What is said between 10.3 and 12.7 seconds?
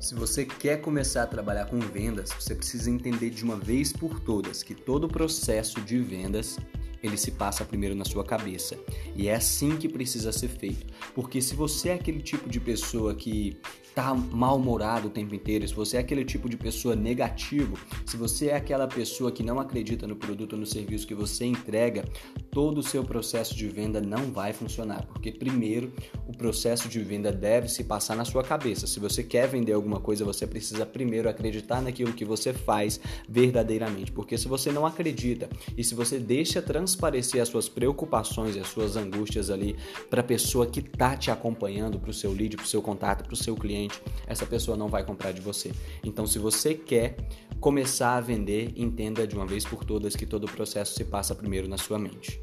ser feito. Porque se você é aquele tipo de